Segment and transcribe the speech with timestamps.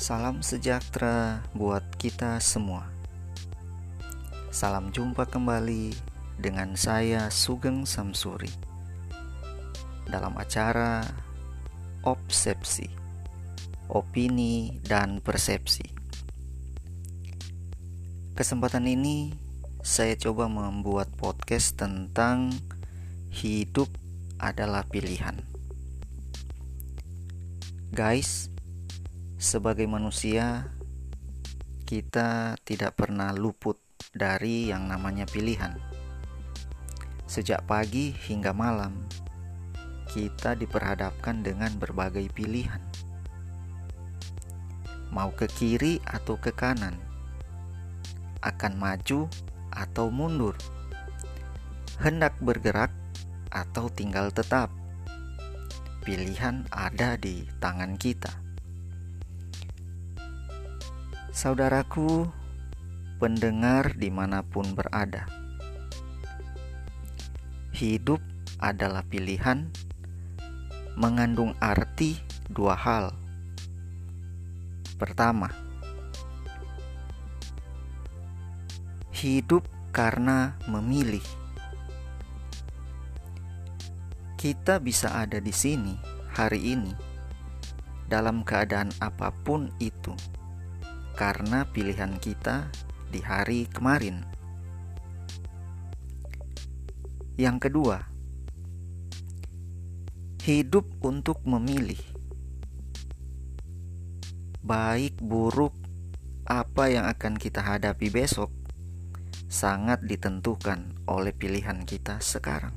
[0.00, 2.88] Salam sejahtera buat kita semua.
[4.48, 5.92] Salam jumpa kembali
[6.40, 8.48] dengan saya Sugeng Samsuri
[10.08, 11.04] dalam acara
[12.00, 12.88] Obsepsi,
[13.92, 15.84] Opini dan Persepsi.
[18.32, 19.36] Kesempatan ini
[19.84, 22.56] saya coba membuat podcast tentang
[23.28, 23.92] hidup
[24.40, 25.44] adalah pilihan.
[27.92, 28.48] Guys,
[29.40, 30.68] sebagai manusia,
[31.88, 33.80] kita tidak pernah luput
[34.12, 35.80] dari yang namanya pilihan.
[37.24, 39.00] Sejak pagi hingga malam,
[40.12, 42.84] kita diperhadapkan dengan berbagai pilihan.
[45.08, 47.00] Mau ke kiri atau ke kanan,
[48.44, 49.24] akan maju
[49.72, 50.52] atau mundur,
[51.96, 52.92] hendak bergerak
[53.48, 54.68] atau tinggal tetap.
[56.04, 58.49] Pilihan ada di tangan kita.
[61.40, 62.28] Saudaraku,
[63.16, 65.24] pendengar di mana pun berada,
[67.72, 68.20] hidup
[68.60, 69.72] adalah pilihan,
[71.00, 72.20] mengandung arti
[72.52, 73.16] dua hal.
[75.00, 75.48] Pertama,
[79.16, 79.64] hidup
[79.96, 81.24] karena memilih.
[84.36, 85.96] Kita bisa ada di sini
[86.36, 86.92] hari ini
[88.12, 90.12] dalam keadaan apa pun itu
[91.18, 92.70] karena pilihan kita
[93.10, 94.22] di hari kemarin.
[97.40, 97.98] Yang kedua,
[100.44, 102.00] hidup untuk memilih
[104.60, 105.72] baik buruk
[106.44, 108.52] apa yang akan kita hadapi besok
[109.50, 112.76] sangat ditentukan oleh pilihan kita sekarang.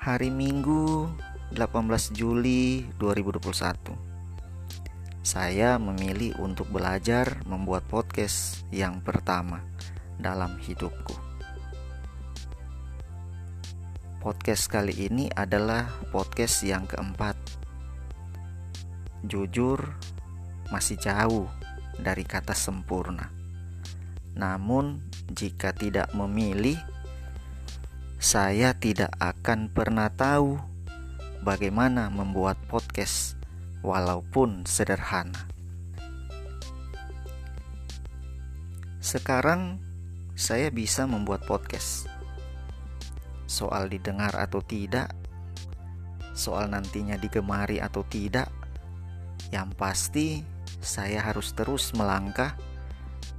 [0.00, 1.12] Hari Minggu
[1.52, 4.07] 18 Juli 2021
[5.28, 9.60] saya memilih untuk belajar membuat podcast yang pertama
[10.16, 11.12] dalam hidupku.
[14.24, 17.36] Podcast kali ini adalah podcast yang keempat.
[19.28, 19.92] Jujur,
[20.72, 21.44] masih jauh
[22.00, 23.28] dari kata sempurna.
[24.32, 26.80] Namun, jika tidak memilih,
[28.16, 30.56] saya tidak akan pernah tahu
[31.44, 33.37] bagaimana membuat podcast
[33.82, 35.46] walaupun sederhana.
[38.98, 39.80] Sekarang
[40.34, 42.06] saya bisa membuat podcast.
[43.48, 45.10] Soal didengar atau tidak,
[46.36, 48.52] soal nantinya digemari atau tidak,
[49.48, 50.44] yang pasti
[50.78, 52.54] saya harus terus melangkah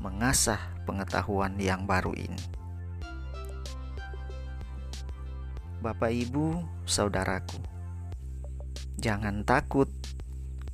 [0.00, 2.42] mengasah pengetahuan yang baru ini.
[5.78, 7.62] Bapak, ibu, saudaraku,
[8.98, 9.86] jangan takut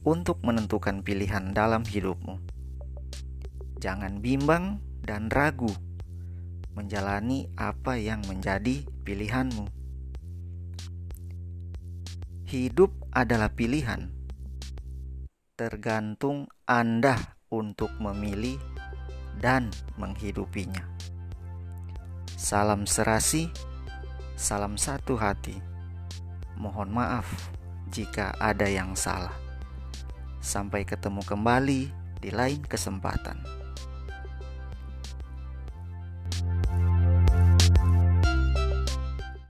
[0.04, 2.36] untuk menentukan pilihan dalam hidupmu.
[3.80, 5.72] Jangan bimbang dan ragu
[6.74, 9.70] menjalani apa yang menjadi pilihanmu.
[12.44, 14.10] Hidup adalah pilihan,
[15.56, 17.16] tergantung Anda
[17.48, 18.60] untuk memilih
[19.38, 20.82] dan menghidupinya.
[22.34, 23.48] Salam serasi,
[24.36, 25.56] salam satu hati.
[26.54, 27.26] Mohon maaf
[27.90, 29.43] jika ada yang salah.
[30.44, 31.88] Sampai ketemu kembali
[32.20, 33.63] di lain kesempatan.